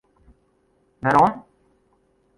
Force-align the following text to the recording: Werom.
Werom. 1.03 1.45